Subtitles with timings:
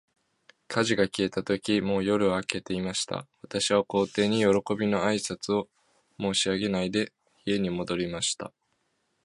[0.67, 3.27] 火事が消えたとき、もう夜は明けていました。
[3.43, 5.53] 私は皇帝に、よろこびの挨拶
[6.17, 7.11] も申し上げないで、
[7.45, 8.51] 家に戻りました。